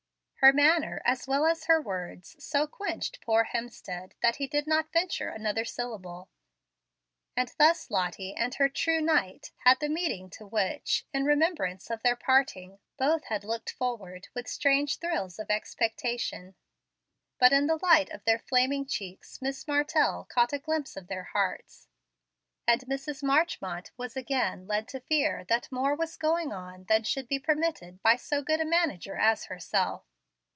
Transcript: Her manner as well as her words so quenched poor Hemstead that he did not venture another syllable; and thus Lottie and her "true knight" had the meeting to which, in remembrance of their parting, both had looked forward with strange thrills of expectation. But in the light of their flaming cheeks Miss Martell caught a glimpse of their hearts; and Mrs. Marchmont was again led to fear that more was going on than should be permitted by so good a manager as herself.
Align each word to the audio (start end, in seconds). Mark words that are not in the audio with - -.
Her 0.43 0.53
manner 0.53 1.03
as 1.05 1.27
well 1.27 1.45
as 1.45 1.65
her 1.65 1.79
words 1.79 2.35
so 2.43 2.65
quenched 2.65 3.21
poor 3.21 3.43
Hemstead 3.53 4.13
that 4.23 4.37
he 4.37 4.47
did 4.47 4.65
not 4.65 4.91
venture 4.91 5.29
another 5.29 5.63
syllable; 5.63 6.29
and 7.37 7.53
thus 7.59 7.91
Lottie 7.91 8.33
and 8.33 8.55
her 8.55 8.67
"true 8.67 9.01
knight" 9.01 9.51
had 9.65 9.79
the 9.79 9.87
meeting 9.87 10.31
to 10.31 10.47
which, 10.47 11.05
in 11.13 11.25
remembrance 11.25 11.91
of 11.91 12.01
their 12.01 12.15
parting, 12.15 12.79
both 12.97 13.25
had 13.25 13.43
looked 13.43 13.69
forward 13.69 14.29
with 14.33 14.47
strange 14.47 14.97
thrills 14.97 15.37
of 15.37 15.51
expectation. 15.51 16.55
But 17.37 17.53
in 17.53 17.67
the 17.67 17.77
light 17.79 18.09
of 18.09 18.23
their 18.23 18.39
flaming 18.39 18.87
cheeks 18.87 19.43
Miss 19.43 19.67
Martell 19.67 20.25
caught 20.27 20.53
a 20.53 20.57
glimpse 20.57 20.97
of 20.97 21.05
their 21.05 21.25
hearts; 21.25 21.87
and 22.65 22.81
Mrs. 22.87 23.21
Marchmont 23.21 23.91
was 23.95 24.17
again 24.17 24.65
led 24.65 24.87
to 24.87 25.01
fear 25.01 25.43
that 25.49 25.71
more 25.71 25.93
was 25.93 26.17
going 26.17 26.51
on 26.51 26.85
than 26.85 27.03
should 27.03 27.27
be 27.27 27.37
permitted 27.37 28.01
by 28.01 28.15
so 28.15 28.41
good 28.41 28.59
a 28.59 28.65
manager 28.65 29.15
as 29.15 29.45
herself. 29.45 30.07